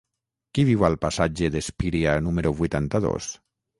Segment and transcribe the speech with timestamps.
[0.57, 3.29] Qui viu al passatge d'Espíria número vuitanta-dos?